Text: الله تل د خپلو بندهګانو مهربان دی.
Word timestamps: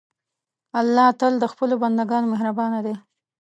الله 0.79 1.07
تل 1.19 1.33
د 1.39 1.45
خپلو 1.53 1.75
بندهګانو 1.83 2.31
مهربان 2.33 2.71
دی. 2.85 2.95